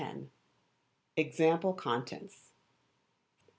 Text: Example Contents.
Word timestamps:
Example 1.15 1.73
Contents. 1.75 2.53